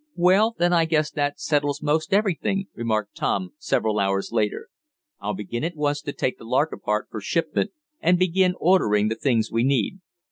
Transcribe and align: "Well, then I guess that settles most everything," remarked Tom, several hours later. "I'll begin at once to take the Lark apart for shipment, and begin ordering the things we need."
"Well, 0.15 0.55
then 0.57 0.73
I 0.73 0.85
guess 0.85 1.11
that 1.11 1.39
settles 1.39 1.83
most 1.83 2.11
everything," 2.11 2.65
remarked 2.73 3.15
Tom, 3.15 3.51
several 3.59 3.99
hours 3.99 4.31
later. 4.31 4.69
"I'll 5.19 5.35
begin 5.35 5.63
at 5.63 5.75
once 5.75 6.01
to 6.01 6.11
take 6.11 6.39
the 6.39 6.43
Lark 6.43 6.71
apart 6.71 7.09
for 7.11 7.21
shipment, 7.21 7.69
and 7.99 8.17
begin 8.17 8.55
ordering 8.59 9.09
the 9.09 9.15
things 9.15 9.51
we 9.51 9.63
need." 9.63 9.99